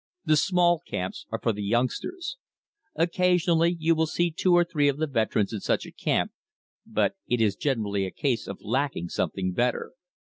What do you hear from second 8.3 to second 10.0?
of lacking something better.